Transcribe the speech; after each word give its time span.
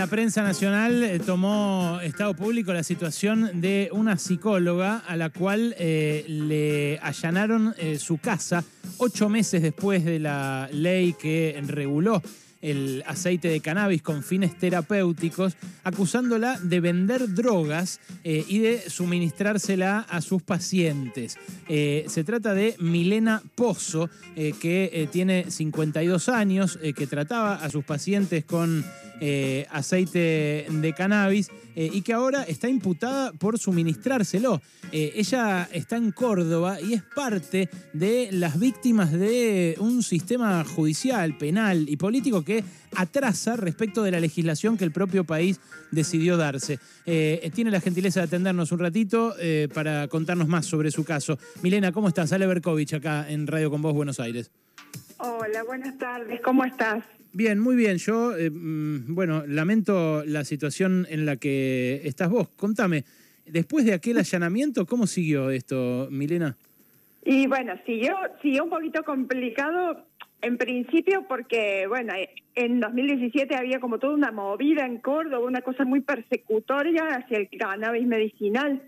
la 0.00 0.06
prensa 0.06 0.42
nacional 0.42 1.04
eh, 1.04 1.18
tomó 1.18 2.00
estado 2.02 2.32
público 2.32 2.72
la 2.72 2.82
situación 2.82 3.60
de 3.60 3.90
una 3.92 4.16
psicóloga 4.16 4.96
a 4.96 5.14
la 5.14 5.28
cual 5.28 5.74
eh, 5.78 6.24
le 6.26 6.98
allanaron 7.02 7.74
eh, 7.76 7.98
su 7.98 8.16
casa 8.16 8.64
ocho 8.96 9.28
meses 9.28 9.60
después 9.60 10.06
de 10.06 10.18
la 10.18 10.70
ley 10.72 11.12
que 11.12 11.62
reguló 11.66 12.22
el 12.62 13.04
aceite 13.06 13.48
de 13.48 13.60
cannabis 13.60 14.00
con 14.00 14.22
fines 14.22 14.56
terapéuticos, 14.58 15.56
acusándola 15.84 16.58
de 16.58 16.80
vender 16.80 17.34
drogas 17.34 18.00
y 18.22 18.58
de 18.58 18.82
suministrársela 18.86 20.00
a 20.10 20.20
sus 20.20 20.42
pacientes. 20.42 21.38
Se 21.66 22.22
trata 22.22 22.52
de 22.52 22.76
Milena 22.78 23.42
Pozo, 23.54 24.10
que 24.34 25.08
tiene 25.10 25.50
52 25.50 26.28
años, 26.28 26.78
que 26.94 27.06
trataba 27.06 27.54
a 27.54 27.70
sus 27.70 27.82
pacientes 27.82 28.44
con 28.44 28.84
aceite 29.70 30.66
de 30.68 30.94
cannabis 30.96 31.50
y 31.76 32.02
que 32.02 32.12
ahora 32.12 32.42
está 32.44 32.68
imputada 32.68 33.32
por 33.32 33.58
suministrárselo. 33.58 34.60
ella 34.92 35.68
está 35.72 35.96
en 35.96 36.10
Córdoba 36.10 36.80
y 36.80 36.94
es 36.94 37.02
parte 37.02 37.68
de 37.92 38.28
las 38.32 38.58
víctimas 38.58 39.12
de 39.12 39.76
un 39.78 40.02
sistema 40.02 40.64
judicial, 40.64 41.36
penal 41.36 41.88
y 41.88 41.96
político 41.96 42.44
que 42.44 42.64
atrasa 42.96 43.56
respecto 43.56 44.02
de 44.02 44.10
la 44.10 44.20
legislación 44.20 44.76
que 44.76 44.84
el 44.84 44.92
propio 44.92 45.24
país 45.24 45.60
decidió 45.90 46.36
darse. 46.36 46.78
Eh, 47.06 47.50
tiene 47.54 47.70
la 47.70 47.80
gentileza 47.80 48.20
de 48.20 48.26
atendernos 48.26 48.72
un 48.72 48.78
ratito 48.78 49.34
eh, 49.38 49.68
para 49.72 50.08
contarnos 50.08 50.48
más 50.48 50.66
sobre 50.66 50.90
su 50.90 51.04
caso. 51.04 51.38
Milena, 51.62 51.92
¿cómo 51.92 52.08
estás? 52.08 52.32
Ale 52.32 52.46
Berkovich 52.46 52.94
acá 52.94 53.30
en 53.30 53.46
Radio 53.46 53.70
Con 53.70 53.82
Vos, 53.82 53.94
Buenos 53.94 54.20
Aires. 54.20 54.50
Hola, 55.22 55.64
buenas 55.64 55.98
tardes, 55.98 56.40
¿cómo 56.40 56.64
estás? 56.64 57.04
Bien, 57.34 57.60
muy 57.60 57.76
bien. 57.76 57.98
Yo, 57.98 58.34
eh, 58.34 58.48
mm, 58.48 59.14
bueno, 59.14 59.44
lamento 59.46 60.24
la 60.24 60.44
situación 60.44 61.06
en 61.10 61.26
la 61.26 61.36
que 61.36 62.00
estás 62.04 62.30
vos. 62.30 62.48
Contame, 62.56 63.04
después 63.44 63.84
de 63.84 63.92
aquel 63.92 64.16
allanamiento, 64.16 64.86
¿cómo 64.86 65.06
siguió 65.06 65.50
esto, 65.50 66.08
Milena? 66.10 66.56
Y 67.22 67.46
bueno, 67.46 67.74
siguió, 67.84 68.16
siguió 68.40 68.64
un 68.64 68.70
poquito 68.70 69.04
complicado 69.04 70.06
en 70.40 70.56
principio 70.56 71.26
porque, 71.28 71.86
bueno, 71.86 72.14
en 72.54 72.80
2017 72.80 73.54
había 73.54 73.78
como 73.78 73.98
toda 73.98 74.14
una 74.14 74.32
movida 74.32 74.86
en 74.86 75.00
Córdoba, 75.00 75.46
una 75.46 75.60
cosa 75.60 75.84
muy 75.84 76.00
persecutoria 76.00 77.02
hacia 77.08 77.36
el 77.36 77.50
cannabis 77.58 78.06
medicinal. 78.06 78.82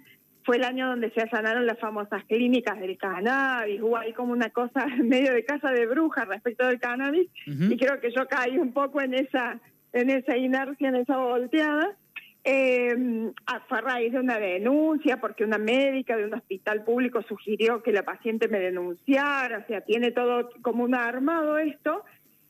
Fue 0.45 0.57
el 0.57 0.65
año 0.65 0.89
donde 0.89 1.11
se 1.11 1.21
allanaron 1.21 1.67
las 1.67 1.79
famosas 1.79 2.25
clínicas 2.25 2.79
del 2.81 2.99
cannabis, 2.99 3.81
hubo 3.81 3.97
ahí 3.97 4.13
como 4.13 4.33
una 4.33 4.51
cosa 4.51 4.87
medio 5.03 5.33
de 5.33 5.45
casa 5.45 5.71
de 5.71 5.87
bruja 5.87 6.25
respecto 6.25 6.67
del 6.67 6.81
cannabis, 6.81 7.29
y 7.47 7.77
creo 7.77 8.01
que 8.01 8.11
yo 8.13 8.27
caí 8.27 8.59
un 8.59 8.73
poco 8.73 9.01
en 9.01 9.15
esa, 9.15 9.61
en 9.93 10.11
esa 10.11 10.37
inercia, 10.37 10.89
en 10.89 10.97
esa 10.97 11.17
volteada. 11.17 11.97
Eh, 12.45 13.31
fue 13.69 13.79
a 13.79 13.81
raíz 13.83 14.13
de 14.13 14.19
una 14.19 14.37
denuncia 14.37 15.21
porque 15.21 15.45
una 15.45 15.59
médica 15.59 16.17
de 16.17 16.25
un 16.25 16.35
hospital 16.35 16.83
público 16.83 17.23
sugirió 17.23 17.85
que 17.85 17.93
la 17.93 18.03
paciente 18.03 18.49
me 18.49 18.59
denunciara, 18.59 19.59
o 19.59 19.67
sea, 19.69 19.83
tiene 19.83 20.11
todo 20.11 20.51
como 20.61 20.83
un 20.83 20.97
armado 20.97 21.59
esto, 21.59 22.05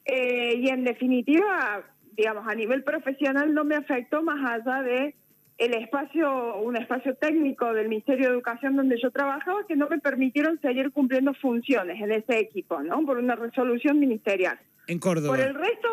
eh, 0.06 0.54
y 0.56 0.68
en 0.68 0.84
definitiva, 0.84 1.84
digamos, 2.16 2.46
a 2.48 2.54
nivel 2.54 2.82
profesional 2.84 3.52
no 3.52 3.64
me 3.64 3.76
afectó 3.76 4.22
más 4.22 4.50
allá 4.50 4.82
de 4.82 5.14
el 5.58 5.74
espacio, 5.74 6.56
un 6.56 6.76
espacio 6.76 7.14
técnico 7.14 7.72
del 7.72 7.88
Ministerio 7.88 8.28
de 8.28 8.34
Educación 8.34 8.76
donde 8.76 8.98
yo 9.00 9.10
trabajaba 9.10 9.66
que 9.66 9.76
no 9.76 9.88
me 9.88 9.98
permitieron 9.98 10.60
seguir 10.60 10.90
cumpliendo 10.92 11.34
funciones 11.34 12.00
en 12.00 12.12
ese 12.12 12.38
equipo, 12.38 12.82
¿no? 12.82 13.04
Por 13.04 13.18
una 13.18 13.36
resolución 13.36 13.98
ministerial. 13.98 14.58
En 14.86 14.98
Córdoba. 14.98 15.36
Por 15.36 15.40
el 15.40 15.54
resto, 15.54 15.88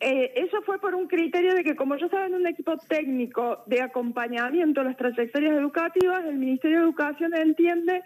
eh, 0.00 0.32
eso 0.36 0.62
fue 0.62 0.78
por 0.78 0.94
un 0.94 1.08
criterio 1.08 1.54
de 1.54 1.64
que 1.64 1.76
como 1.76 1.96
yo 1.96 2.06
estaba 2.06 2.26
en 2.26 2.34
un 2.34 2.46
equipo 2.46 2.76
técnico 2.88 3.62
de 3.66 3.82
acompañamiento 3.82 4.80
a 4.80 4.84
las 4.84 4.96
trayectorias 4.96 5.56
educativas, 5.56 6.24
el 6.24 6.36
Ministerio 6.36 6.78
de 6.78 6.84
Educación 6.84 7.34
entiende 7.34 8.02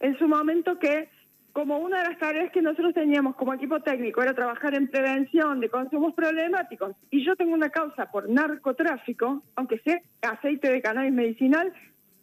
en 0.00 0.18
su 0.18 0.26
momento 0.26 0.78
que 0.78 1.08
como 1.52 1.78
una 1.78 2.02
de 2.02 2.10
las 2.10 2.18
tareas 2.18 2.52
que 2.52 2.62
nosotros 2.62 2.94
teníamos 2.94 3.36
como 3.36 3.54
equipo 3.54 3.80
técnico 3.80 4.22
era 4.22 4.34
trabajar 4.34 4.74
en 4.74 4.88
prevención 4.88 5.60
de 5.60 5.68
consumos 5.68 6.14
problemáticos 6.14 6.94
y 7.10 7.24
yo 7.24 7.36
tengo 7.36 7.54
una 7.54 7.70
causa 7.70 8.10
por 8.10 8.28
narcotráfico, 8.28 9.42
aunque 9.56 9.78
sea 9.80 10.00
aceite 10.22 10.70
de 10.70 10.80
cannabis 10.80 11.12
medicinal, 11.12 11.72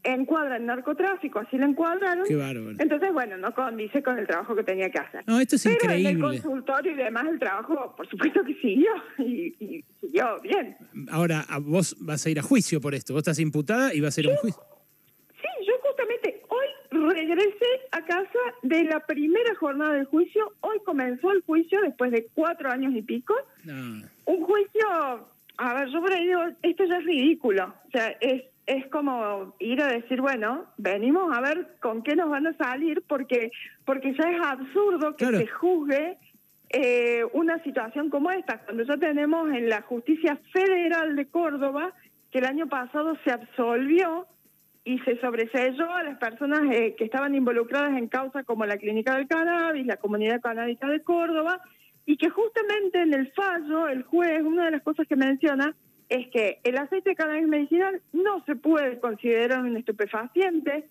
encuadra 0.04 0.58
el 0.58 0.66
narcotráfico, 0.66 1.40
así 1.40 1.58
lo 1.58 1.66
encuadraron. 1.66 2.26
Qué 2.26 2.36
bárbaro. 2.36 2.76
Entonces, 2.80 3.12
bueno, 3.14 3.38
no 3.38 3.54
condice 3.54 4.02
con 4.02 4.18
el 4.18 4.26
trabajo 4.26 4.56
que 4.56 4.64
tenía 4.64 4.90
que 4.90 5.00
hacer. 5.00 5.24
No, 5.28 5.40
esto 5.40 5.56
es 5.56 5.64
Pero 5.64 5.76
increíble. 5.76 6.10
en 6.10 6.16
el 6.16 6.22
consultorio 6.22 6.92
y 6.94 6.96
demás, 6.96 7.26
el 7.30 7.40
trabajo, 7.40 7.94
por 7.96 8.08
supuesto 8.10 8.42
que 8.44 8.54
siguió, 8.56 8.92
y, 9.20 9.84
siguió 10.00 10.40
bien. 10.42 10.78
Ahora, 11.12 11.46
vos 11.62 11.96
vas 12.00 12.26
a 12.26 12.30
ir 12.30 12.40
a 12.40 12.42
juicio 12.42 12.80
por 12.80 12.96
esto. 12.96 13.14
Vos 13.14 13.22
estás 13.22 13.40
imputada 13.40 13.94
y 13.94 14.00
vas 14.00 14.18
a 14.18 14.22
ir 14.22 14.28
a 14.28 14.32
un 14.32 14.38
juicio. 14.38 14.62
Regresé 17.18 17.66
a 17.94 18.06
casa 18.06 18.40
de 18.62 18.84
la 18.84 19.00
primera 19.00 19.56
jornada 19.56 19.94
del 19.94 20.06
juicio. 20.06 20.54
Hoy 20.62 20.78
comenzó 20.86 21.32
el 21.32 21.42
juicio 21.42 21.82
después 21.82 22.12
de 22.12 22.28
cuatro 22.36 22.70
años 22.70 22.94
y 22.94 23.02
pico. 23.02 23.34
Un 23.66 24.44
juicio, 24.44 24.88
a 25.58 25.74
ver, 25.74 25.90
yo 25.90 26.00
por 26.00 26.14
ahí 26.14 26.28
digo, 26.28 26.42
esto 26.62 26.86
ya 26.86 26.98
es 26.98 27.06
ridículo. 27.06 27.74
O 27.88 27.92
sea, 27.92 28.10
es 28.22 28.44
es 28.68 28.86
como 28.88 29.56
ir 29.60 29.82
a 29.82 29.88
decir, 29.88 30.22
bueno, 30.22 30.66
venimos 30.78 31.36
a 31.36 31.40
ver 31.40 31.78
con 31.82 32.04
qué 32.04 32.16
nos 32.18 32.30
van 32.30 32.48
a 32.48 32.58
salir, 32.58 33.02
porque, 33.08 33.50
porque 33.86 34.14
ya 34.14 34.30
es 34.30 34.42
absurdo 34.42 35.16
que 35.16 35.26
se 35.26 35.48
juzgue 35.48 36.18
eh, 36.70 37.24
una 37.32 37.64
situación 37.64 38.10
como 38.10 38.30
esta, 38.30 38.60
cuando 38.60 38.84
ya 38.84 38.98
tenemos 38.98 39.50
en 39.54 39.70
la 39.70 39.82
justicia 39.84 40.38
federal 40.52 41.16
de 41.16 41.28
Córdoba 41.28 41.94
que 42.30 42.40
el 42.40 42.46
año 42.46 42.68
pasado 42.68 43.18
se 43.24 43.32
absolvió 43.32 44.28
y 44.88 45.00
se 45.00 45.20
sobreselló 45.20 45.92
a 45.92 46.04
las 46.04 46.18
personas 46.18 46.62
eh, 46.72 46.96
que 46.98 47.04
estaban 47.04 47.36
involucradas 47.36 47.98
en 47.98 48.08
causas 48.08 48.46
como 48.46 48.66
la 48.66 48.78
Clínica 48.78 49.18
del 49.18 49.28
Cannabis, 49.28 49.86
la 49.86 49.98
Comunidad 49.98 50.40
Canábica 50.40 50.88
de 50.88 51.02
Córdoba, 51.02 51.60
y 52.06 52.16
que 52.16 52.30
justamente 52.30 53.02
en 53.02 53.14
el 53.14 53.30
fallo 53.34 53.90
el 53.90 54.04
juez, 54.04 54.42
una 54.44 54.64
de 54.64 54.72
las 54.72 54.84
cosas 54.84 55.06
que 55.06 55.18
menciona, 55.18 55.76
es 56.08 56.30
que 56.30 56.62
el 56.64 56.78
aceite 56.78 57.10
de 57.10 57.16
cannabis 57.18 57.50
medicinal 57.50 58.02
no 58.14 58.46
se 58.46 58.56
puede 58.56 58.98
considerar 59.02 59.62
un 59.62 59.76
estupefaciente. 59.76 60.86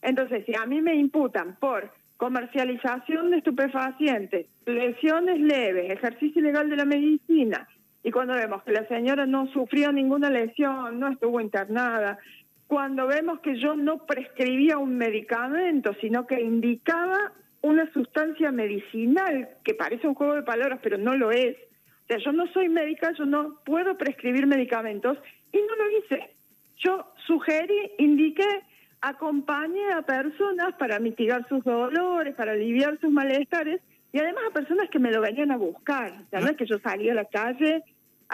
Entonces, 0.00 0.46
si 0.46 0.54
a 0.54 0.64
mí 0.64 0.80
me 0.80 0.94
imputan 0.94 1.56
por 1.60 1.92
comercialización 2.16 3.30
de 3.30 3.36
estupefacientes, 3.36 4.46
lesiones 4.64 5.38
leves, 5.38 5.92
ejercicio 5.92 6.40
ilegal 6.40 6.70
de 6.70 6.76
la 6.76 6.86
medicina, 6.86 7.68
y 8.02 8.10
cuando 8.10 8.34
vemos 8.34 8.62
que 8.62 8.72
la 8.72 8.88
señora 8.88 9.26
no 9.26 9.48
sufrió 9.48 9.92
ninguna 9.92 10.30
lesión, 10.30 10.98
no 10.98 11.08
estuvo 11.08 11.42
internada, 11.42 12.18
cuando 12.66 13.06
vemos 13.06 13.40
que 13.40 13.58
yo 13.60 13.76
no 13.76 14.06
prescribía 14.06 14.78
un 14.78 14.96
medicamento, 14.96 15.92
sino 16.00 16.26
que 16.26 16.40
indicaba 16.40 17.32
una 17.60 17.90
sustancia 17.92 18.52
medicinal, 18.52 19.48
que 19.64 19.74
parece 19.74 20.06
un 20.06 20.14
juego 20.14 20.34
de 20.34 20.42
palabras, 20.42 20.80
pero 20.82 20.98
no 20.98 21.16
lo 21.16 21.30
es, 21.30 21.56
o 22.04 22.06
sea, 22.06 22.18
yo 22.18 22.32
no 22.32 22.46
soy 22.48 22.68
médica, 22.68 23.12
yo 23.18 23.24
no 23.24 23.60
puedo 23.64 23.96
prescribir 23.96 24.46
medicamentos 24.46 25.16
y 25.52 25.56
no 25.56 25.76
lo 25.76 25.98
hice. 25.98 26.34
Yo 26.76 27.06
sugerí, 27.26 27.92
indiqué, 27.98 28.62
acompañé 29.00 29.90
a 29.92 30.02
personas 30.02 30.74
para 30.78 30.98
mitigar 30.98 31.48
sus 31.48 31.64
dolores, 31.64 32.34
para 32.34 32.52
aliviar 32.52 32.98
sus 33.00 33.10
malestares 33.10 33.80
y 34.12 34.18
además 34.18 34.44
a 34.50 34.52
personas 34.52 34.90
que 34.90 34.98
me 34.98 35.10
lo 35.10 35.22
venían 35.22 35.50
a 35.50 35.56
buscar. 35.56 36.12
O 36.12 36.28
sea, 36.28 36.40
no 36.40 36.46
es 36.48 36.56
que 36.56 36.66
yo 36.66 36.78
salí 36.80 37.08
a 37.08 37.14
la 37.14 37.24
calle 37.24 37.82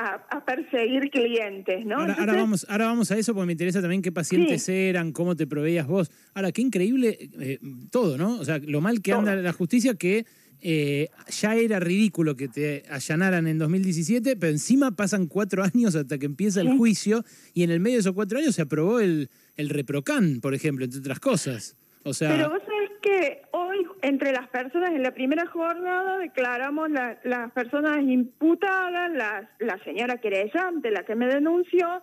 a, 0.01 0.45
perseguir 0.45 1.11
clientes, 1.11 1.85
¿no? 1.85 1.99
Ahora, 1.99 2.35
vamos, 2.35 2.67
ahora 2.69 2.87
vamos 2.87 3.11
a 3.11 3.19
eso 3.19 3.35
porque 3.35 3.47
me 3.47 3.53
interesa 3.53 3.81
también 3.81 4.03
qué 4.03 4.13
pacientes 4.13 4.69
eran, 4.69 5.13
cómo 5.13 5.37
te 5.37 5.47
proveías 5.47 5.87
vos. 5.87 6.11
Ahora, 6.35 6.53
qué 6.53 6.63
increíble 6.63 7.31
eh, 7.39 7.59
todo, 7.91 8.17
¿no? 8.17 8.39
O 8.39 8.45
sea, 8.45 8.59
lo 8.59 8.81
mal 8.81 9.03
que 9.03 9.13
anda 9.13 9.37
la 9.37 9.53
justicia 9.53 9.95
que 9.95 10.25
eh, 10.63 11.09
ya 11.29 11.55
era 11.55 11.81
ridículo 11.81 12.37
que 12.37 12.49
te 12.49 12.85
allanaran 12.91 13.47
en 13.47 13.59
2017, 13.59 14.37
pero 14.37 14.53
encima 14.53 14.91
pasan 14.93 15.27
cuatro 15.27 15.63
años 15.63 15.95
hasta 15.95 16.19
que 16.19 16.27
empieza 16.27 16.61
el 16.61 16.77
juicio 16.77 17.25
y 17.55 17.63
en 17.63 17.71
el 17.71 17.81
medio 17.81 17.97
de 17.97 18.01
esos 18.01 18.15
cuatro 18.15 18.39
años 18.39 18.55
se 18.55 18.63
aprobó 18.63 19.01
el, 19.01 19.31
el 19.57 19.69
ReproCan, 19.69 20.41
por 20.41 20.55
ejemplo, 20.55 20.85
entre 20.85 21.01
otras 21.01 21.21
cosas. 21.21 21.77
O 22.03 22.15
sea, 22.15 22.31
pero 22.31 22.51
vos 22.51 22.63
sabés 22.65 22.91
que 23.03 23.43
hoy, 23.53 23.70
entre 24.03 24.33
las 24.33 24.49
personas, 24.49 24.91
en 24.91 25.03
la 25.03 25.13
primera 25.13 25.47
jornada 25.47 26.19
declaramos 26.19 26.91
las 26.91 27.53
personas 27.53 28.03
imputadas, 28.03 29.11
la, 29.13 29.49
la 29.59 29.79
señora 29.85 30.19
querellante, 30.19 30.91
la 30.91 31.05
que 31.05 31.15
me 31.15 31.27
denunció, 31.27 32.03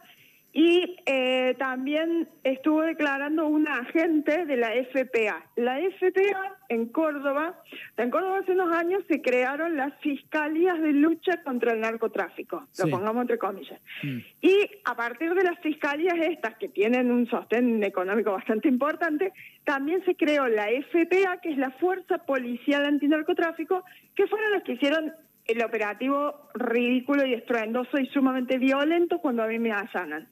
y 0.58 0.96
eh, 1.06 1.54
también 1.60 2.28
estuvo 2.44 2.82
declarando 2.82 3.46
una 3.46 3.78
agente 3.78 4.44
de 4.48 4.58
la 4.58 4.72
FPA. 4.72 5.46
La 5.56 5.78
FPA 5.78 6.58
en 6.70 6.88
Córdoba, 6.88 7.62
en 7.96 8.10
Córdoba 8.10 8.40
hace 8.40 8.54
unos 8.54 8.76
años 8.76 9.04
se 9.08 9.22
crearon 9.22 9.78
las 9.78 9.94
fiscalías 10.00 10.82
de 10.82 10.94
lucha 10.94 11.44
contra 11.44 11.74
el 11.74 11.82
narcotráfico, 11.82 12.66
lo 12.80 12.90
pongamos 12.90 13.22
entre 13.22 13.38
comillas. 13.38 13.80
Mm. 14.02 14.18
Y 14.42 14.68
a 14.84 14.96
partir 14.96 15.36
de 15.36 15.44
las 15.44 15.60
fiscalías 15.60 16.16
estas, 16.28 16.58
que 16.58 16.70
tienen 16.70 17.12
un 17.12 17.30
sostén 17.30 17.84
económico 17.84 18.32
bastante 18.32 18.68
importante, 18.68 19.34
también 19.64 20.04
se 20.06 20.16
creó 20.16 20.48
la 20.48 20.70
FPA, 20.70 21.40
que 21.40 21.52
es 21.52 21.58
la 21.60 21.70
Fuerza 21.70 22.18
Policial 22.26 22.84
Antinarcotráfico, 22.84 23.84
que 24.16 24.26
fueron 24.26 24.54
los 24.54 24.64
que 24.64 24.72
hicieron 24.72 25.14
el 25.48 25.64
operativo 25.64 26.50
ridículo 26.54 27.26
y 27.26 27.34
estruendoso 27.34 27.98
y 27.98 28.06
sumamente 28.08 28.58
violento 28.58 29.20
cuando 29.20 29.44
a 29.44 29.48
mí 29.48 29.60
me 29.60 29.72
allanan. 29.72 30.28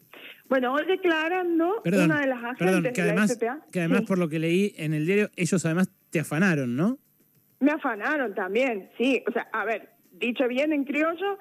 Bueno, 0.48 0.74
hoy 0.74 0.86
declarando 0.86 1.82
una 1.84 2.20
de 2.20 2.28
las 2.28 2.44
agentes 2.44 2.94
que 2.94 3.02
además, 3.02 3.40
Que 3.72 3.80
además, 3.80 4.02
por 4.02 4.20
lo 4.20 4.30
que 4.30 4.40
leí 4.40 4.74
en 4.78 4.94
el 4.94 5.06
diario, 5.06 5.30
ellos 5.36 5.66
además 5.66 5.90
te 6.12 6.20
afanaron, 6.20 6.76
¿no? 6.76 7.00
Me 7.60 7.72
afanaron 7.72 8.36
también, 8.36 8.90
sí. 8.98 9.24
O 9.28 9.32
sea, 9.32 9.48
a 9.54 9.66
ver, 9.66 9.90
dicho 10.12 10.48
bien 10.48 10.72
en 10.72 10.84
criollo, 10.84 11.40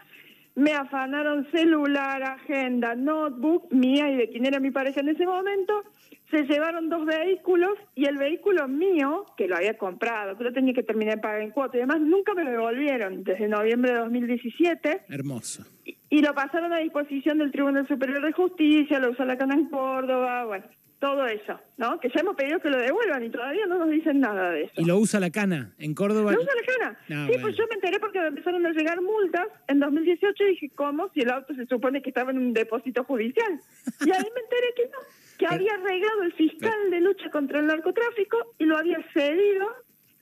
me 0.54 0.72
afanaron 0.72 1.50
celular, 1.50 2.22
agenda, 2.22 2.94
notebook, 2.94 3.72
mía 3.72 4.10
y 4.10 4.16
de 4.16 4.28
quien 4.28 4.46
era 4.46 4.60
mi 4.60 4.70
pareja 4.70 5.00
en 5.00 5.08
ese 5.08 5.26
momento. 5.26 5.82
Se 6.30 6.44
llevaron 6.44 6.88
dos 6.88 7.04
vehículos 7.06 7.72
y 7.94 8.06
el 8.06 8.16
vehículo 8.16 8.66
mío, 8.66 9.26
que 9.36 9.46
lo 9.46 9.56
había 9.56 9.76
comprado, 9.76 10.36
que 10.36 10.44
lo 10.44 10.52
tenía 10.52 10.74
que 10.74 10.82
terminar 10.82 11.16
de 11.16 11.20
pagar 11.20 11.42
en 11.42 11.50
cuota 11.50 11.76
y 11.76 11.80
demás, 11.80 12.00
nunca 12.00 12.34
me 12.34 12.44
lo 12.44 12.50
devolvieron 12.50 13.24
desde 13.24 13.48
noviembre 13.48 13.92
de 13.92 13.98
2017. 13.98 15.02
Hermoso. 15.08 15.64
Y, 15.84 16.22
lo 16.22 16.32
pasaron 16.34 16.72
a 16.72 16.78
disposición 16.78 17.38
del 17.38 17.52
Tribunal 17.52 17.86
Superior 17.86 18.24
de 18.24 18.32
Justicia, 18.32 18.98
lo 18.98 19.10
usó 19.10 19.24
la 19.24 19.36
Cana 19.36 19.54
en 19.54 19.68
Córdoba, 19.68 20.44
bueno 20.44 20.64
todo 20.98 21.26
eso, 21.26 21.60
¿no? 21.76 22.00
Que 22.00 22.08
ya 22.08 22.20
hemos 22.20 22.36
pedido 22.36 22.60
que 22.60 22.70
lo 22.70 22.78
devuelvan 22.78 23.24
y 23.24 23.30
todavía 23.30 23.66
no 23.66 23.78
nos 23.78 23.90
dicen 23.90 24.20
nada 24.20 24.50
de 24.50 24.64
eso. 24.64 24.72
¿Y 24.76 24.84
lo 24.84 24.98
usa 24.98 25.20
la 25.20 25.30
cana 25.30 25.74
en 25.78 25.94
Córdoba? 25.94 26.32
¿Lo 26.32 26.40
usa 26.40 26.52
la 26.54 26.96
cana? 27.06 27.28
sí, 27.28 27.38
pues 27.40 27.56
yo 27.56 27.64
me 27.68 27.74
enteré 27.74 28.00
porque 28.00 28.18
empezaron 28.18 28.64
a 28.66 28.70
llegar 28.70 29.00
multas 29.02 29.46
en 29.68 29.80
2018 29.80 30.44
y 30.44 30.48
dije, 30.48 30.70
¿cómo? 30.74 31.10
Si 31.12 31.20
el 31.20 31.30
auto 31.30 31.54
se 31.54 31.66
supone 31.66 32.02
que 32.02 32.10
estaba 32.10 32.30
en 32.30 32.38
un 32.38 32.52
depósito 32.52 33.04
judicial. 33.04 33.60
Y 34.00 34.10
ahí 34.10 34.28
me 34.34 34.40
enteré 34.40 34.74
que 34.76 34.88
no, 34.90 34.98
que 35.38 35.46
había 35.46 35.74
arreglado 35.74 36.22
el 36.22 36.32
fiscal 36.32 36.90
de 36.90 37.00
lucha 37.00 37.30
contra 37.30 37.60
el 37.60 37.66
narcotráfico 37.66 38.54
y 38.58 38.64
lo 38.64 38.76
había 38.78 38.98
cedido 39.12 39.66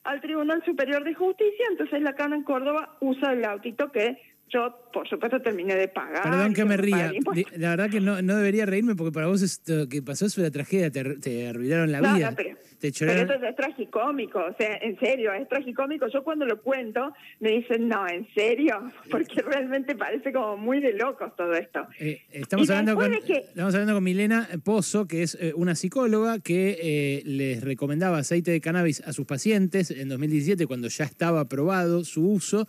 al 0.05 0.21
Tribunal 0.21 0.65
Superior 0.65 1.05
de 1.05 1.15
Justicia, 1.15 1.65
entonces 1.71 2.03
la 2.03 2.15
cana 2.15 2.37
en 2.37 2.43
Córdoba 2.43 2.97
usa 3.01 3.33
el 3.33 3.45
autito 3.45 3.93
que 3.93 4.17
yo, 4.53 4.91
por 4.93 5.09
supuesto, 5.09 5.41
terminé 5.41 5.75
de 5.75 5.89
pagar. 5.89 6.23
Perdón 6.23 6.53
que 6.53 6.65
me 6.65 6.77
ría. 6.77 7.11
La 7.57 7.71
verdad 7.71 7.91
que 7.91 8.01
no, 8.01 8.21
no 8.21 8.37
debería 8.37 8.67
reírme 8.67 8.95
porque 8.95 9.13
para 9.13 9.27
vos 9.27 9.41
esto 9.41 9.89
que 9.89 10.03
pasó 10.03 10.27
es 10.27 10.37
una 10.37 10.51
tragedia, 10.51 10.91
te, 10.91 11.17
te 11.17 11.49
arruinaron 11.49 11.91
la 11.91 12.01
vida. 12.01 12.35
pero, 12.37 12.57
eso 12.83 13.07
es, 13.07 13.57
tragicómico, 13.57 14.41
o 14.41 14.57
sea, 14.59 14.77
en 14.83 14.99
serio, 14.99 15.33
es 15.33 15.49
tragicómico. 15.49 16.09
Yo 16.09 16.25
cuando 16.25 16.45
lo 16.45 16.61
cuento 16.61 17.13
me 17.39 17.53
dicen, 17.53 17.89
no, 17.89 18.09
¿en 18.09 18.27
serio? 18.35 18.91
Porque 19.11 19.41
realmente 19.41 19.95
parece 19.95 20.33
como 20.33 20.57
muy 20.57 20.81
de 20.81 20.93
locos 20.95 21.35
todo 21.37 21.53
esto. 21.53 21.87
Eh, 22.01 22.23
estamos, 22.33 22.69
hablando 22.71 22.97
con, 22.97 23.15
estamos 23.15 23.75
hablando 23.75 23.95
con 23.95 24.05
Milena 24.05 24.49
Pozo, 24.65 25.07
que 25.07 25.23
es 25.23 25.39
eh, 25.41 25.53
una 25.55 25.77
psicóloga 25.77 26.41
que 26.41 26.77
eh, 26.83 27.23
les 27.25 27.63
recomendaba 27.63 28.19
aceite 28.19 28.51
de 28.51 28.61
cannabis 28.61 29.01
a 29.07 29.13
sus 29.13 29.27
pacientes 29.27 29.93
en 29.93 30.09
2017 30.09 30.67
cuando 30.67 30.89
ya 30.89 31.05
estaba 31.05 31.41
aprobado 31.41 32.05
su 32.05 32.29
uso 32.29 32.67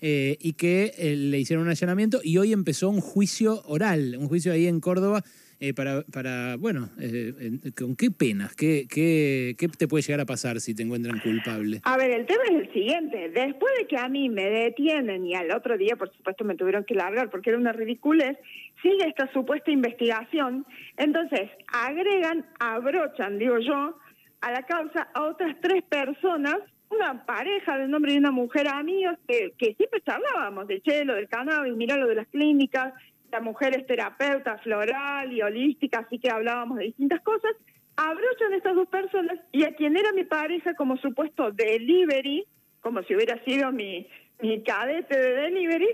y 0.00 0.52
que 0.52 0.92
le 1.30 1.38
hicieron 1.38 1.64
un 1.64 1.70
allanamiento 1.70 2.20
y 2.22 2.38
hoy 2.38 2.52
empezó 2.52 2.88
un 2.88 3.00
juicio 3.00 3.62
oral, 3.66 4.16
un 4.18 4.28
juicio 4.28 4.52
ahí 4.52 4.66
en 4.66 4.80
Córdoba. 4.80 5.22
Eh, 5.58 5.72
para, 5.72 6.02
para, 6.12 6.56
bueno, 6.58 6.90
eh, 7.00 7.32
¿con 7.74 7.96
qué 7.96 8.10
penas? 8.10 8.54
¿Qué, 8.54 8.86
qué, 8.90 9.56
¿Qué 9.58 9.68
te 9.68 9.88
puede 9.88 10.02
llegar 10.02 10.20
a 10.20 10.26
pasar 10.26 10.60
si 10.60 10.74
te 10.74 10.82
encuentran 10.82 11.18
culpable? 11.20 11.80
A 11.84 11.96
ver, 11.96 12.10
el 12.10 12.26
tema 12.26 12.44
es 12.44 12.56
el 12.56 12.72
siguiente. 12.74 13.30
Después 13.30 13.72
de 13.78 13.86
que 13.86 13.96
a 13.96 14.06
mí 14.10 14.28
me 14.28 14.50
detienen 14.50 15.24
y 15.24 15.34
al 15.34 15.50
otro 15.52 15.78
día, 15.78 15.96
por 15.96 16.12
supuesto, 16.14 16.44
me 16.44 16.56
tuvieron 16.56 16.84
que 16.84 16.94
largar 16.94 17.30
porque 17.30 17.48
era 17.48 17.58
una 17.58 17.72
ridiculez, 17.72 18.36
sigue 18.82 19.08
esta 19.08 19.32
supuesta 19.32 19.70
investigación. 19.70 20.66
Entonces, 20.98 21.48
agregan, 21.72 22.44
abrochan, 22.58 23.38
digo 23.38 23.58
yo, 23.58 23.98
a 24.42 24.50
la 24.52 24.62
causa 24.66 25.08
a 25.14 25.22
otras 25.22 25.56
tres 25.62 25.82
personas 25.84 26.58
una 26.90 27.24
pareja 27.24 27.78
de 27.78 27.88
nombre 27.88 28.12
de 28.12 28.18
una 28.18 28.30
mujer 28.30 28.68
amigos 28.68 29.16
que, 29.26 29.52
que 29.58 29.74
siempre 29.74 30.00
charlábamos 30.02 30.66
del 30.66 30.82
chelo, 30.82 31.14
del 31.14 31.28
cannabis, 31.28 31.74
mira 31.74 31.96
lo 31.96 32.06
de 32.06 32.14
las 32.14 32.28
clínicas, 32.28 32.92
la 33.30 33.40
mujer 33.40 33.76
es 33.76 33.86
terapeuta 33.86 34.58
floral 34.58 35.32
y 35.32 35.42
holística, 35.42 36.00
así 36.00 36.18
que 36.18 36.30
hablábamos 36.30 36.78
de 36.78 36.84
distintas 36.84 37.20
cosas. 37.22 37.52
Abrochan 37.96 38.52
estas 38.54 38.74
dos 38.74 38.88
personas 38.88 39.38
y 39.52 39.64
a 39.64 39.74
quien 39.74 39.96
era 39.96 40.12
mi 40.12 40.24
pareja 40.24 40.74
como 40.74 40.96
supuesto 40.98 41.50
delivery, 41.50 42.46
como 42.80 43.02
si 43.02 43.14
hubiera 43.14 43.42
sido 43.44 43.72
mi, 43.72 44.06
mi 44.40 44.62
cadete 44.62 45.18
de 45.18 45.34
delivery, 45.34 45.88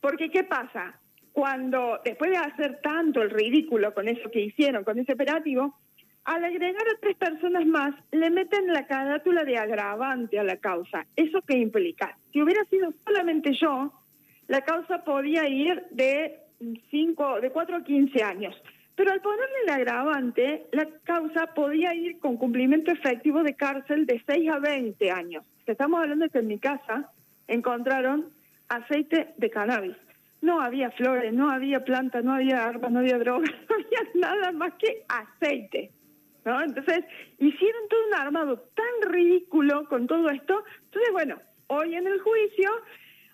porque 0.00 0.30
¿qué 0.30 0.44
pasa? 0.44 1.00
Cuando 1.32 2.00
después 2.04 2.30
de 2.30 2.36
hacer 2.36 2.80
tanto 2.82 3.22
el 3.22 3.30
ridículo 3.30 3.94
con 3.94 4.08
eso 4.08 4.30
que 4.30 4.40
hicieron, 4.40 4.84
con 4.84 4.98
ese 4.98 5.12
operativo, 5.12 5.76
al 6.24 6.44
agregar 6.44 6.82
a 6.88 7.00
tres 7.00 7.16
personas 7.16 7.66
más, 7.66 7.94
le 8.10 8.30
meten 8.30 8.66
la 8.72 8.86
carátula 8.86 9.44
de 9.44 9.58
agravante 9.58 10.38
a 10.38 10.44
la 10.44 10.56
causa. 10.56 11.06
¿Eso 11.16 11.42
qué 11.42 11.58
implica? 11.58 12.16
Si 12.32 12.42
hubiera 12.42 12.64
sido 12.64 12.92
solamente 13.04 13.52
yo, 13.52 13.92
la 14.48 14.62
causa 14.62 15.04
podía 15.04 15.46
ir 15.48 15.84
de, 15.90 16.40
cinco, 16.90 17.40
de 17.40 17.50
4 17.50 17.76
a 17.76 17.84
15 17.84 18.22
años. 18.22 18.56
Pero 18.96 19.10
al 19.12 19.20
ponerle 19.20 19.54
el 19.64 19.70
agravante, 19.70 20.66
la 20.72 20.86
causa 21.02 21.48
podía 21.48 21.94
ir 21.94 22.18
con 22.20 22.36
cumplimiento 22.36 22.90
efectivo 22.92 23.42
de 23.42 23.54
cárcel 23.54 24.06
de 24.06 24.22
6 24.26 24.50
a 24.50 24.58
20 24.60 25.10
años. 25.10 25.44
Estamos 25.66 26.00
hablando 26.00 26.24
de 26.26 26.30
que 26.30 26.38
en 26.38 26.46
mi 26.46 26.58
casa 26.58 27.10
encontraron 27.48 28.30
aceite 28.68 29.34
de 29.36 29.50
cannabis. 29.50 29.96
No 30.40 30.60
había 30.60 30.90
flores, 30.90 31.32
no 31.32 31.50
había 31.50 31.84
plantas, 31.84 32.22
no 32.22 32.34
había 32.34 32.64
armas, 32.64 32.90
no 32.92 33.00
había 33.00 33.18
drogas, 33.18 33.50
no 33.68 33.74
había 33.74 34.10
nada 34.14 34.52
más 34.52 34.74
que 34.74 35.04
aceite. 35.08 35.90
¿No? 36.44 36.62
Entonces, 36.62 37.04
hicieron 37.38 37.88
todo 37.88 38.06
un 38.08 38.14
armado 38.14 38.58
tan 38.74 39.12
ridículo 39.12 39.88
con 39.88 40.06
todo 40.06 40.28
esto. 40.30 40.64
Entonces, 40.84 41.12
bueno, 41.12 41.40
hoy 41.68 41.94
en 41.94 42.06
el 42.06 42.20
juicio, 42.20 42.70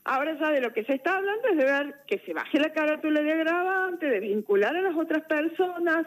ahora 0.04 0.38
ya 0.38 0.50
de 0.50 0.60
lo 0.60 0.72
que 0.72 0.84
se 0.84 0.94
está 0.94 1.16
hablando 1.16 1.48
es 1.48 1.56
de 1.56 1.64
ver 1.64 1.94
que 2.06 2.18
se 2.20 2.32
baje 2.32 2.58
la 2.58 2.72
carátula 2.72 3.20
de 3.22 3.32
agravante, 3.32 4.06
de 4.06 4.20
vincular 4.20 4.76
a 4.76 4.82
las 4.82 4.96
otras 4.96 5.24
personas. 5.24 6.06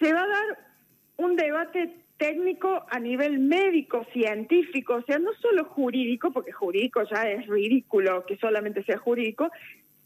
Se 0.00 0.12
va 0.12 0.22
a 0.22 0.28
dar 0.28 0.58
un 1.16 1.36
debate 1.36 1.96
técnico 2.18 2.86
a 2.90 2.98
nivel 2.98 3.38
médico, 3.38 4.06
científico, 4.12 4.94
o 4.94 5.02
sea, 5.02 5.18
no 5.18 5.32
solo 5.34 5.64
jurídico, 5.66 6.32
porque 6.32 6.52
jurídico 6.52 7.02
ya 7.04 7.28
es 7.28 7.46
ridículo 7.46 8.24
que 8.26 8.36
solamente 8.38 8.82
sea 8.84 8.98
jurídico, 8.98 9.50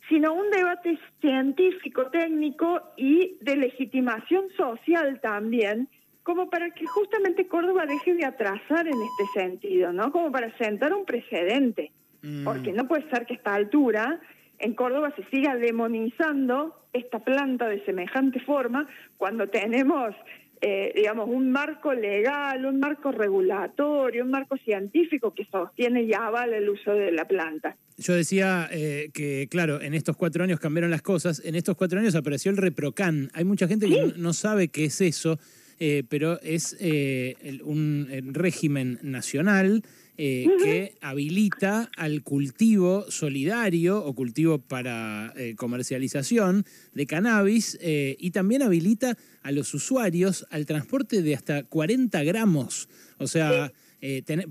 sino 0.08 0.34
un 0.34 0.50
debate 0.50 0.98
científico, 1.20 2.06
técnico 2.10 2.82
y 2.96 3.38
de 3.40 3.56
legitimación 3.56 4.50
social 4.56 5.20
también, 5.20 5.88
como 6.30 6.48
para 6.48 6.70
que 6.70 6.86
justamente 6.86 7.48
Córdoba 7.48 7.86
deje 7.86 8.14
de 8.14 8.24
atrasar 8.24 8.86
en 8.86 8.94
este 8.94 9.40
sentido, 9.40 9.92
¿no? 9.92 10.12
Como 10.12 10.30
para 10.30 10.56
sentar 10.58 10.94
un 10.94 11.04
precedente, 11.04 11.90
mm. 12.22 12.44
porque 12.44 12.72
no 12.72 12.86
puede 12.86 13.10
ser 13.10 13.26
que 13.26 13.34
a 13.34 13.36
esta 13.36 13.54
altura 13.54 14.20
en 14.60 14.74
Córdoba 14.74 15.12
se 15.16 15.24
siga 15.24 15.56
demonizando 15.56 16.86
esta 16.92 17.18
planta 17.18 17.68
de 17.68 17.84
semejante 17.84 18.38
forma 18.38 18.88
cuando 19.16 19.48
tenemos, 19.48 20.14
eh, 20.60 20.92
digamos, 20.94 21.28
un 21.28 21.50
marco 21.50 21.92
legal, 21.94 22.64
un 22.64 22.78
marco 22.78 23.10
regulatorio, 23.10 24.22
un 24.22 24.30
marco 24.30 24.56
científico 24.58 25.34
que 25.34 25.46
sostiene 25.46 26.04
y 26.04 26.14
avala 26.14 26.58
el 26.58 26.68
uso 26.68 26.92
de 26.92 27.10
la 27.10 27.24
planta. 27.26 27.76
Yo 27.98 28.14
decía 28.14 28.68
eh, 28.70 29.10
que, 29.12 29.48
claro, 29.50 29.80
en 29.80 29.94
estos 29.94 30.16
cuatro 30.16 30.44
años 30.44 30.60
cambiaron 30.60 30.92
las 30.92 31.02
cosas. 31.02 31.42
En 31.44 31.56
estos 31.56 31.76
cuatro 31.76 31.98
años 31.98 32.14
apareció 32.14 32.52
el 32.52 32.56
ReproCan. 32.56 33.30
Hay 33.34 33.42
mucha 33.42 33.66
gente 33.66 33.88
que 33.88 34.12
no 34.16 34.32
sabe 34.32 34.68
qué 34.68 34.84
es 34.84 35.00
eso. 35.00 35.40
Eh, 35.82 36.04
pero 36.06 36.38
es 36.42 36.76
eh, 36.78 37.36
un 37.64 38.06
régimen 38.34 38.98
nacional 39.02 39.82
eh, 40.18 40.46
que 40.62 40.92
habilita 41.00 41.90
al 41.96 42.22
cultivo 42.22 43.10
solidario 43.10 44.04
o 44.04 44.14
cultivo 44.14 44.58
para 44.58 45.32
comercialización 45.56 46.66
de 46.92 47.06
cannabis 47.06 47.78
y 47.80 48.30
también 48.30 48.60
habilita 48.60 49.16
a 49.42 49.52
los 49.52 49.72
usuarios 49.72 50.46
al 50.50 50.66
transporte 50.66 51.22
de 51.22 51.34
hasta 51.34 51.62
40 51.62 52.22
gramos. 52.24 52.90
O 53.16 53.26
sea, 53.26 53.72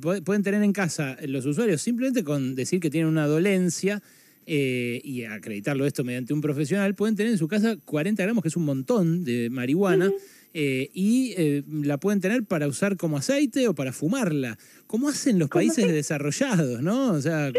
pueden 0.01 0.41
tener 0.41 0.63
en 0.63 0.73
casa 0.73 1.15
los 1.27 1.45
usuarios 1.45 1.83
simplemente 1.83 2.23
con 2.23 2.55
decir 2.55 2.79
que 2.79 2.89
tienen 2.89 3.07
una 3.07 3.27
dolencia. 3.27 4.01
y 4.47 5.25
acreditarlo 5.25 5.85
esto 5.85 6.03
mediante 6.03 6.33
un 6.33 6.41
profesional, 6.41 6.95
pueden 6.95 7.15
tener 7.15 7.31
en 7.31 7.37
su 7.37 7.47
casa 7.47 7.77
40 7.77 8.23
gramos, 8.23 8.41
que 8.41 8.47
es 8.47 8.57
un 8.57 8.65
montón 8.65 9.23
de 9.23 9.51
marihuana, 9.51 10.09
eh, 10.53 10.89
y 10.93 11.33
eh, 11.37 11.63
la 11.69 11.99
pueden 11.99 12.21
tener 12.21 12.43
para 12.43 12.67
usar 12.67 12.97
como 12.97 13.17
aceite 13.17 13.67
o 13.67 13.75
para 13.75 13.93
fumarla, 13.93 14.57
como 14.87 15.07
hacen 15.09 15.37
los 15.37 15.49
países 15.49 15.87
desarrollados, 15.91 16.81
¿no? 16.81 17.11
O 17.11 17.21
sea, 17.21 17.51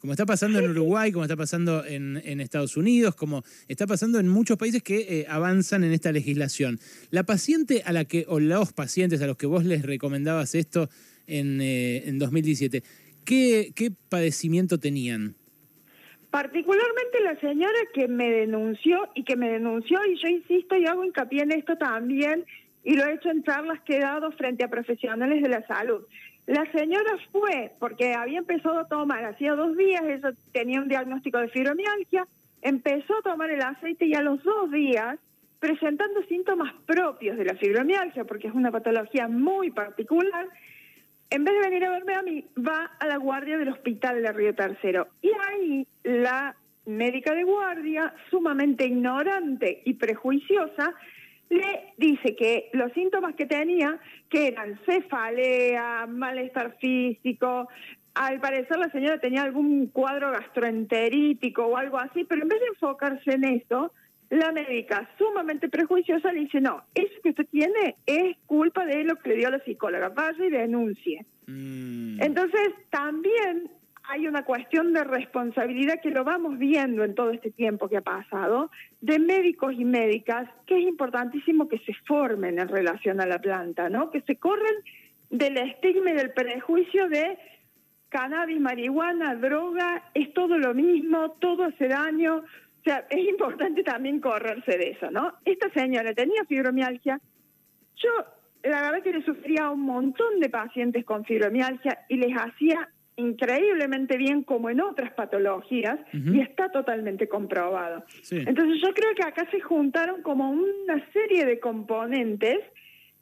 como, 0.00 0.12
está 0.12 0.26
pasando 0.26 0.60
en 0.60 0.70
Uruguay, 0.70 1.10
como 1.10 1.24
está 1.24 1.36
pasando 1.36 1.84
en, 1.84 2.40
Estados 2.40 2.76
Unidos, 2.76 3.16
como 3.16 3.42
está 3.66 3.86
pasando 3.86 4.20
en 4.20 4.28
muchos 4.28 4.56
países 4.58 4.82
que 4.82 5.00
eh, 5.00 5.26
avanzan 5.28 5.82
en 5.82 5.92
esta 5.92 6.12
legislación. 6.12 6.78
La 7.10 7.24
paciente 7.24 7.82
a 7.84 7.92
la 7.92 8.04
que, 8.04 8.24
o 8.28 8.38
los 8.38 8.72
pacientes 8.72 9.20
a 9.22 9.26
los 9.26 9.36
que 9.36 9.46
vos 9.46 9.64
les 9.64 9.82
recomendabas 9.82 10.54
esto 10.54 10.88
en, 11.26 11.60
en 11.60 12.18
2017, 12.18 12.84
¿qué, 13.24 13.72
¿qué 13.74 13.92
padecimiento 14.08 14.78
tenían? 14.78 15.34
Particularmente 16.30 17.20
la 17.24 17.36
señora 17.40 17.78
que 17.92 18.06
me 18.06 18.30
denunció 18.30 19.08
y 19.14 19.24
que 19.24 19.36
me 19.36 19.50
denunció, 19.50 19.98
y 20.06 20.16
yo 20.16 20.28
insisto 20.28 20.76
y 20.76 20.86
hago 20.86 21.04
hincapié 21.04 21.42
en 21.42 21.52
esto 21.52 21.76
también, 21.76 22.44
y 22.84 22.94
lo 22.94 23.04
he 23.04 23.14
hecho 23.14 23.30
en 23.30 23.42
charlas 23.42 23.80
que 23.80 23.96
he 23.96 24.00
dado 24.00 24.30
frente 24.32 24.64
a 24.64 24.68
profesionales 24.68 25.42
de 25.42 25.48
la 25.48 25.66
salud. 25.66 26.02
La 26.46 26.70
señora 26.72 27.12
fue, 27.32 27.72
porque 27.78 28.14
había 28.14 28.38
empezado 28.38 28.78
a 28.78 28.88
tomar, 28.88 29.24
hacía 29.24 29.54
dos 29.54 29.76
días, 29.76 30.02
ella 30.04 30.32
tenía 30.52 30.80
un 30.80 30.88
diagnóstico 30.88 31.38
de 31.38 31.48
fibromialgia, 31.48 32.26
empezó 32.62 33.18
a 33.18 33.22
tomar 33.22 33.50
el 33.50 33.62
aceite 33.62 34.06
y 34.06 34.14
a 34.14 34.22
los 34.22 34.42
dos 34.42 34.70
días, 34.70 35.18
presentando 35.58 36.22
síntomas 36.22 36.72
propios 36.86 37.36
de 37.36 37.44
la 37.44 37.54
fibromialgia, 37.54 38.24
porque 38.24 38.48
es 38.48 38.54
una 38.54 38.70
patología 38.70 39.28
muy 39.28 39.70
particular, 39.70 40.48
en 41.30 41.44
vez 41.44 41.54
de 41.54 41.60
venir 41.60 41.84
a 41.84 41.90
verme 41.90 42.14
a 42.14 42.22
mí, 42.22 42.44
va 42.58 42.90
a 42.98 43.06
la 43.06 43.16
guardia 43.16 43.56
del 43.56 43.68
hospital 43.68 44.22
de 44.22 44.32
Río 44.32 44.54
Tercero. 44.54 45.08
Y 45.22 45.30
ahí 45.48 45.86
la 46.02 46.56
médica 46.86 47.34
de 47.34 47.44
guardia, 47.44 48.12
sumamente 48.30 48.86
ignorante 48.86 49.82
y 49.84 49.94
prejuiciosa, 49.94 50.92
le 51.48 51.92
dice 51.96 52.36
que 52.36 52.70
los 52.72 52.92
síntomas 52.92 53.34
que 53.34 53.46
tenía, 53.46 53.98
que 54.28 54.48
eran 54.48 54.78
cefalea, 54.86 56.06
malestar 56.08 56.76
físico, 56.80 57.68
al 58.14 58.40
parecer 58.40 58.78
la 58.78 58.90
señora 58.90 59.18
tenía 59.20 59.42
algún 59.42 59.86
cuadro 59.86 60.32
gastroenterítico 60.32 61.64
o 61.64 61.76
algo 61.76 61.98
así, 61.98 62.24
pero 62.24 62.42
en 62.42 62.48
vez 62.48 62.60
de 62.60 62.66
enfocarse 62.66 63.32
en 63.32 63.44
eso, 63.44 63.92
la 64.30 64.52
médica 64.52 65.08
sumamente 65.18 65.68
prejuiciosa 65.68 66.32
le 66.32 66.40
dice, 66.40 66.60
no, 66.60 66.84
eso 66.94 67.12
que 67.22 67.30
usted 67.30 67.46
tiene 67.50 67.96
es 68.06 68.36
culpa 68.46 68.86
de 68.86 69.04
lo 69.04 69.16
que 69.16 69.30
le 69.30 69.36
dio 69.36 69.50
la 69.50 69.62
psicóloga, 69.64 70.08
vaya 70.08 70.44
y 70.44 70.50
denuncie. 70.50 71.26
Mm. 71.46 72.22
Entonces, 72.22 72.70
también 72.90 73.70
hay 74.04 74.28
una 74.28 74.44
cuestión 74.44 74.92
de 74.92 75.04
responsabilidad 75.04 76.00
que 76.00 76.10
lo 76.10 76.24
vamos 76.24 76.58
viendo 76.58 77.04
en 77.04 77.14
todo 77.14 77.30
este 77.30 77.50
tiempo 77.50 77.88
que 77.88 77.96
ha 77.96 78.02
pasado, 78.02 78.70
de 79.00 79.18
médicos 79.18 79.74
y 79.76 79.84
médicas, 79.84 80.48
que 80.66 80.78
es 80.78 80.88
importantísimo 80.88 81.68
que 81.68 81.78
se 81.78 81.94
formen 82.06 82.60
en 82.60 82.68
relación 82.68 83.20
a 83.20 83.26
la 83.26 83.40
planta, 83.40 83.88
¿no? 83.88 84.10
Que 84.10 84.20
se 84.22 84.36
corren 84.36 84.74
del 85.30 85.56
estigma 85.56 86.10
y 86.10 86.14
del 86.14 86.32
prejuicio 86.32 87.08
de 87.08 87.38
cannabis, 88.08 88.60
marihuana, 88.60 89.34
droga, 89.36 90.10
es 90.14 90.32
todo 90.34 90.58
lo 90.58 90.74
mismo, 90.74 91.32
todo 91.40 91.64
hace 91.64 91.88
daño. 91.88 92.42
O 92.80 92.82
sea, 92.82 93.06
es 93.10 93.28
importante 93.28 93.82
también 93.82 94.20
correrse 94.20 94.78
de 94.78 94.90
eso, 94.90 95.10
¿no? 95.10 95.34
Esta 95.44 95.70
señora 95.70 96.14
tenía 96.14 96.44
fibromialgia. 96.46 97.20
Yo, 97.96 98.10
la 98.62 98.82
verdad 98.82 99.02
que 99.02 99.12
le 99.12 99.22
sufría 99.22 99.64
a 99.64 99.70
un 99.70 99.82
montón 99.82 100.40
de 100.40 100.48
pacientes 100.48 101.04
con 101.04 101.26
fibromialgia 101.26 102.06
y 102.08 102.16
les 102.16 102.34
hacía 102.34 102.88
increíblemente 103.16 104.16
bien 104.16 104.44
como 104.44 104.70
en 104.70 104.80
otras 104.80 105.12
patologías 105.12 105.98
y 106.12 106.40
está 106.40 106.70
totalmente 106.70 107.28
comprobado. 107.28 108.04
Entonces 108.30 108.80
yo 108.80 108.94
creo 108.94 109.14
que 109.14 109.24
acá 109.24 109.46
se 109.50 109.60
juntaron 109.60 110.22
como 110.22 110.50
una 110.50 111.04
serie 111.12 111.44
de 111.44 111.60
componentes 111.60 112.60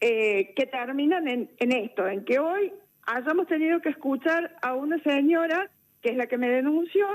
eh, 0.00 0.52
que 0.54 0.66
terminan 0.66 1.26
en, 1.26 1.50
en 1.58 1.72
esto, 1.72 2.06
en 2.06 2.24
que 2.24 2.38
hoy 2.38 2.72
hayamos 3.06 3.48
tenido 3.48 3.80
que 3.80 3.88
escuchar 3.88 4.56
a 4.62 4.74
una 4.74 5.02
señora, 5.02 5.68
que 6.00 6.10
es 6.10 6.16
la 6.16 6.28
que 6.28 6.38
me 6.38 6.48
denunció, 6.48 7.08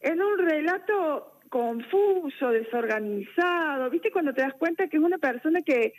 en 0.00 0.20
un 0.20 0.38
relato 0.38 1.35
confuso, 1.56 2.50
desorganizado, 2.50 3.88
¿viste? 3.88 4.10
Cuando 4.10 4.34
te 4.34 4.42
das 4.42 4.52
cuenta 4.58 4.88
que 4.88 4.98
es 4.98 5.02
una 5.02 5.16
persona 5.16 5.62
que 5.62 5.94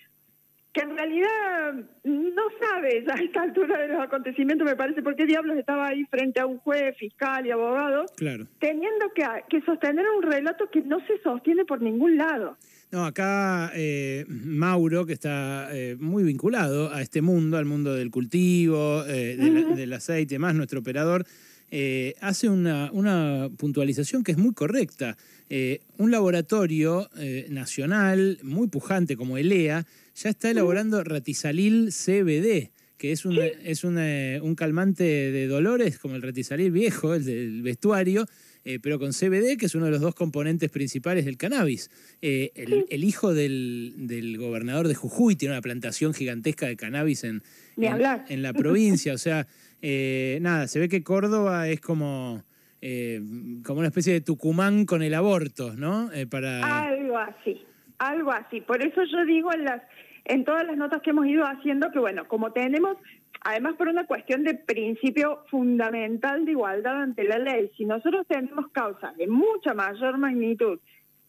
que 0.72 0.82
en 0.82 0.96
realidad 0.96 1.74
no 2.04 2.44
sabes 2.62 3.08
a 3.08 3.16
esta 3.16 3.42
altura 3.42 3.80
de 3.80 3.88
los 3.88 4.00
acontecimientos, 4.00 4.68
me 4.68 4.76
parece, 4.76 5.02
por 5.02 5.16
qué 5.16 5.26
diablos 5.26 5.58
estaba 5.58 5.88
ahí 5.88 6.04
frente 6.06 6.40
a 6.40 6.46
un 6.46 6.60
juez, 6.60 6.96
fiscal 7.00 7.48
y 7.48 7.52
abogado, 7.52 8.06
teniendo 8.60 9.12
que, 9.16 9.24
que, 9.50 9.62
sostener 9.62 10.06
un 10.16 10.22
relato 10.22 10.70
que 10.70 10.82
no 10.82 11.00
se 11.08 11.20
sostiene 11.24 11.66
por 11.66 11.82
ningún 11.82 12.18
lado. 12.18 12.58
No, 12.92 13.06
acá 13.06 13.72
eh, 13.74 14.26
Mauro, 14.28 15.08
que 15.08 15.14
está 15.14 15.70
eh, 15.76 15.96
muy 16.00 16.24
vinculado 16.24 16.94
a 16.94 17.02
este 17.02 17.24
mundo, 17.24 17.58
al 17.58 17.66
mundo 17.66 17.96
del 17.96 18.12
cultivo, 18.12 19.04
eh, 19.08 19.36
del 19.76 19.94
aceite, 19.94 20.38
más 20.38 20.54
nuestro 20.54 20.82
operador, 20.82 21.26
hace 22.22 22.50
una, 22.50 22.90
una, 22.94 23.50
puntualización 23.58 24.24
que 24.24 24.32
es 24.32 24.38
muy 24.38 24.54
correcta. 24.54 25.18
un 25.98 26.12
laboratorio 26.12 27.10
nacional 27.50 28.40
muy 28.44 28.68
pujante 28.68 29.18
como 29.18 29.38
ELEA 29.38 29.86
ya 30.18 30.30
está 30.32 30.50
elaborando 30.50 31.04
Ratizalil 31.04 31.92
CBD, 31.92 32.72
que 32.98 33.12
es, 33.12 33.26
un, 33.26 33.38
es 33.38 33.84
un 33.84 34.56
calmante 34.56 35.04
de 35.04 35.48
dolores 35.48 36.00
como 36.00 36.16
el 36.16 36.24
Ratizalil 36.24 36.72
viejo, 36.72 37.14
el 37.14 37.24
del 37.24 37.62
vestuario, 37.62 38.26
eh, 38.66 38.80
pero 38.82 39.00
con 39.00 39.12
CBD, 39.12 39.58
que 39.58 39.68
es 39.68 39.76
uno 39.76 39.86
de 39.86 39.92
los 39.92 40.02
dos 40.02 40.16
componentes 40.16 40.72
principales 40.72 41.26
del 41.26 41.38
cannabis. 41.38 41.92
Eh, 42.22 42.52
el, 42.90 43.04
hijo 43.04 43.34
del, 43.34 44.36
gobernador 44.40 44.88
de 44.88 44.96
Jujuy 44.96 45.36
tiene 45.36 45.54
una 45.54 45.62
plantación 45.62 46.14
gigantesca 46.14 46.66
de 46.66 46.76
cannabis 46.76 47.24
en, 47.24 47.44
en, 47.78 48.42
la 48.42 48.54
provincia. 48.54 49.14
O 49.14 49.18
sea, 49.18 49.48
eh, 49.82 50.40
nada, 50.42 50.68
se 50.68 50.80
ve 50.80 50.90
que 50.90 51.04
Córdoba 51.04 51.68
es 51.68 51.80
como, 51.82 52.44
como 53.66 53.80
una 53.80 53.88
especie 53.88 54.14
de 54.14 54.22
Tucumán 54.22 54.86
con 54.86 55.02
el 55.02 55.14
aborto, 55.14 55.74
¿no? 55.76 56.10
para... 56.30 56.86
Algo 56.86 57.18
así, 57.18 57.62
algo 57.98 58.32
así. 58.32 58.62
Por 58.62 58.82
eso 58.82 59.02
yo 59.04 59.26
digo 59.26 59.54
en 59.54 59.66
las 59.66 59.82
en 60.28 60.44
todas 60.44 60.66
las 60.66 60.78
notas 60.78 61.02
que 61.02 61.12
hemos 61.12 61.26
ido 61.26 61.46
haciendo 61.46 61.90
que, 61.92 62.00
bueno, 62.00 62.28
como 62.28 62.52
tenemos, 62.52 62.98
además 63.42 63.76
por 63.76 63.88
una 63.88 64.06
cuestión 64.06 64.44
de 64.44 64.56
principio 64.56 65.44
fundamental 65.50 66.46
de 66.46 66.52
igualdad 66.52 67.02
ante 67.02 67.24
la 67.24 67.40
ley, 67.40 67.72
si 67.78 67.86
nosotros 67.86 68.28
tenemos 68.28 68.68
causas 68.72 69.16
de 69.16 69.28
mucha 69.28 69.74
mayor 69.74 70.18
magnitud 70.18 70.80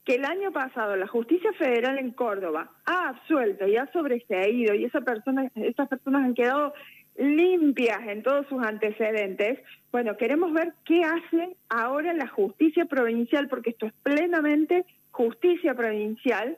que 0.04 0.14
el 0.14 0.24
año 0.24 0.50
pasado 0.52 0.96
la 0.96 1.06
justicia 1.06 1.52
federal 1.52 1.98
en 1.98 2.12
Córdoba 2.12 2.72
ha 2.86 3.10
absuelto 3.10 3.68
y 3.68 3.76
ha 3.76 3.92
sobreseído 3.92 4.74
y 4.74 4.84
esa 4.84 5.02
persona, 5.02 5.50
esas 5.54 5.88
personas 5.88 6.24
han 6.24 6.34
quedado 6.34 6.72
limpias 7.18 8.00
en 8.06 8.22
todos 8.22 8.46
sus 8.46 8.62
antecedentes, 8.64 9.58
bueno, 9.90 10.16
queremos 10.16 10.52
ver 10.52 10.72
qué 10.84 11.02
hace 11.02 11.56
ahora 11.68 12.14
la 12.14 12.28
justicia 12.28 12.86
provincial, 12.86 13.48
porque 13.48 13.70
esto 13.70 13.86
es 13.86 13.92
plenamente 14.02 14.86
justicia 15.10 15.74
provincial 15.74 16.56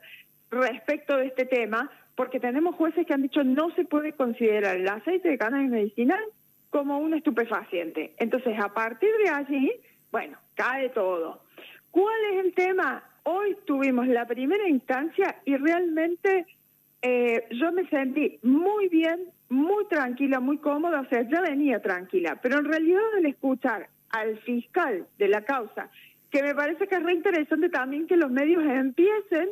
respecto 0.51 1.17
de 1.17 1.27
este 1.27 1.45
tema, 1.45 1.89
porque 2.15 2.39
tenemos 2.39 2.75
jueces 2.75 3.07
que 3.07 3.13
han 3.13 3.23
dicho 3.23 3.43
no 3.43 3.71
se 3.71 3.85
puede 3.85 4.13
considerar 4.13 4.75
el 4.75 4.87
aceite 4.87 5.29
de 5.29 5.37
cannabis 5.37 5.71
medicinal 5.71 6.23
como 6.69 6.99
un 6.99 7.13
estupefaciente. 7.15 8.13
Entonces, 8.17 8.57
a 8.59 8.73
partir 8.73 9.09
de 9.23 9.29
allí, 9.29 9.71
bueno, 10.11 10.37
cae 10.55 10.89
todo. 10.89 11.43
¿Cuál 11.89 12.19
es 12.33 12.45
el 12.45 12.53
tema? 12.53 13.03
Hoy 13.23 13.57
tuvimos 13.65 14.07
la 14.07 14.25
primera 14.25 14.67
instancia 14.67 15.41
y 15.45 15.55
realmente 15.57 16.45
eh, 17.01 17.47
yo 17.51 17.71
me 17.71 17.87
sentí 17.89 18.39
muy 18.43 18.89
bien, 18.89 19.27
muy 19.49 19.85
tranquila, 19.85 20.39
muy 20.39 20.57
cómoda, 20.57 21.01
o 21.01 21.09
sea, 21.09 21.27
ya 21.29 21.41
venía 21.41 21.81
tranquila, 21.81 22.39
pero 22.41 22.59
en 22.59 22.65
realidad 22.65 23.01
al 23.17 23.25
escuchar 23.25 23.89
al 24.09 24.37
fiscal 24.39 25.07
de 25.17 25.27
la 25.27 25.43
causa, 25.43 25.89
que 26.29 26.43
me 26.43 26.53
parece 26.53 26.87
que 26.87 26.95
es 26.95 27.03
re 27.03 27.13
interesante 27.13 27.69
también 27.69 28.07
que 28.07 28.17
los 28.17 28.31
medios 28.31 28.63
empiecen 28.63 29.49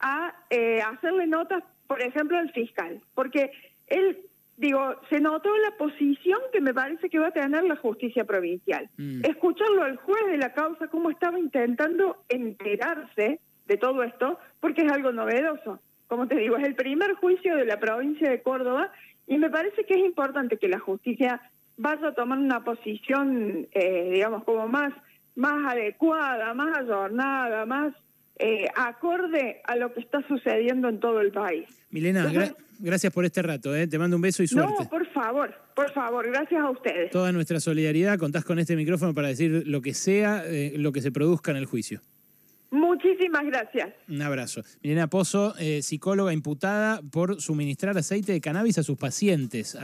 a 0.00 0.34
eh, 0.50 0.80
hacerle 0.80 1.26
notas 1.26 1.62
por 1.92 2.00
ejemplo, 2.00 2.40
el 2.40 2.50
fiscal, 2.52 3.02
porque 3.14 3.52
él, 3.86 4.16
digo, 4.56 4.94
se 5.10 5.20
notó 5.20 5.54
la 5.58 5.76
posición 5.76 6.38
que 6.50 6.62
me 6.62 6.72
parece 6.72 7.10
que 7.10 7.18
va 7.18 7.26
a 7.26 7.32
tener 7.32 7.64
la 7.64 7.76
justicia 7.76 8.24
provincial. 8.24 8.88
Mm. 8.96 9.26
Escucharlo 9.26 9.84
al 9.84 9.96
juez 9.98 10.26
de 10.28 10.38
la 10.38 10.54
causa, 10.54 10.88
cómo 10.88 11.10
estaba 11.10 11.38
intentando 11.38 12.24
enterarse 12.30 13.40
de 13.66 13.76
todo 13.76 14.02
esto, 14.04 14.38
porque 14.58 14.86
es 14.86 14.90
algo 14.90 15.12
novedoso. 15.12 15.80
Como 16.12 16.28
te 16.28 16.36
digo, 16.36 16.58
es 16.58 16.64
el 16.64 16.74
primer 16.74 17.14
juicio 17.14 17.56
de 17.56 17.64
la 17.64 17.80
provincia 17.80 18.28
de 18.28 18.42
Córdoba 18.42 18.92
y 19.26 19.38
me 19.38 19.48
parece 19.48 19.86
que 19.86 19.94
es 19.94 20.04
importante 20.04 20.58
que 20.58 20.68
la 20.68 20.78
justicia 20.78 21.40
vaya 21.78 22.08
a 22.08 22.12
tomar 22.12 22.38
una 22.38 22.62
posición, 22.62 23.66
eh, 23.72 24.10
digamos, 24.12 24.44
como 24.44 24.68
más, 24.68 24.92
más 25.36 25.72
adecuada, 25.72 26.52
más 26.52 26.76
adornada, 26.76 27.64
más 27.64 27.94
eh, 28.38 28.66
acorde 28.76 29.62
a 29.64 29.74
lo 29.76 29.94
que 29.94 30.00
está 30.00 30.20
sucediendo 30.28 30.90
en 30.90 31.00
todo 31.00 31.22
el 31.22 31.32
país. 31.32 31.66
Milena, 31.88 32.30
gracias 32.78 33.10
por 33.10 33.24
este 33.24 33.40
rato, 33.40 33.74
¿eh? 33.74 33.86
te 33.86 33.98
mando 33.98 34.16
un 34.16 34.22
beso 34.22 34.42
y 34.42 34.48
suerte. 34.48 34.74
No, 34.80 34.90
por 34.90 35.06
favor, 35.12 35.54
por 35.74 35.90
favor, 35.92 36.26
gracias 36.30 36.60
a 36.60 36.68
ustedes. 36.68 37.10
Toda 37.10 37.32
nuestra 37.32 37.58
solidaridad, 37.58 38.18
contás 38.18 38.44
con 38.44 38.58
este 38.58 38.76
micrófono 38.76 39.14
para 39.14 39.28
decir 39.28 39.66
lo 39.66 39.80
que 39.80 39.94
sea, 39.94 40.44
eh, 40.44 40.74
lo 40.76 40.92
que 40.92 41.00
se 41.00 41.10
produzca 41.10 41.52
en 41.52 41.56
el 41.56 41.64
juicio. 41.64 42.02
Muchísimas 42.72 43.44
gracias. 43.44 43.90
Un 44.08 44.22
abrazo. 44.22 44.62
Milena 44.82 45.06
Pozo, 45.06 45.54
psicóloga 45.82 46.32
imputada 46.32 47.02
por 47.02 47.40
suministrar 47.40 47.96
aceite 47.98 48.32
de 48.32 48.40
cannabis 48.40 48.78
a 48.78 48.82
sus 48.82 48.96
pacientes. 48.96 49.76